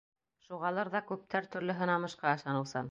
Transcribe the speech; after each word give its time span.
Шуғалыр 0.45 0.91
ҙа 0.95 1.03
күптәр 1.11 1.51
төрлө 1.57 1.77
һынамышҡа 1.83 2.39
ышаныусан. 2.41 2.79